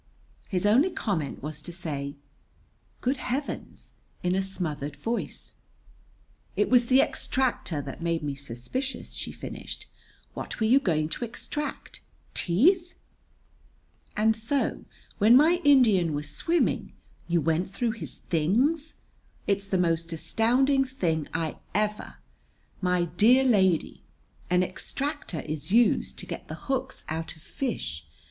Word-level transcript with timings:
His 0.49 0.65
only 0.65 0.89
comment 0.89 1.43
was 1.43 1.61
to 1.61 1.71
say, 1.71 2.15
"Good 3.01 3.17
Heavens!" 3.17 3.93
in 4.23 4.33
a 4.33 4.41
smothered 4.41 4.95
voice. 4.95 5.53
"It 6.55 6.71
was 6.71 6.87
the 6.87 7.01
extractor 7.01 7.83
that 7.83 8.01
made 8.01 8.23
me 8.23 8.33
suspicious," 8.33 9.13
she 9.13 9.31
finished. 9.31 9.85
"What 10.33 10.59
were 10.59 10.65
you 10.65 10.79
going 10.79 11.07
to 11.09 11.23
extract? 11.23 12.01
Teeth?" 12.33 12.95
"And 14.17 14.35
so, 14.35 14.85
when 15.19 15.37
my 15.37 15.61
Indian 15.63 16.15
was 16.15 16.31
swimming, 16.31 16.93
you 17.27 17.39
went 17.39 17.69
through 17.69 17.91
his 17.91 18.15
things! 18.15 18.95
It's 19.45 19.67
the 19.67 19.77
most 19.77 20.11
astounding 20.11 20.83
thing 20.83 21.27
I 21.31 21.57
ever 21.75 22.15
My 22.81 23.03
dear 23.03 23.43
lady, 23.43 24.01
an 24.49 24.63
extractor 24.63 25.41
is 25.41 25.71
used 25.71 26.17
to 26.17 26.25
get 26.25 26.47
the 26.47 26.55
hooks 26.65 27.03
out 27.07 27.35
of 27.35 27.43
fish. 27.43 28.07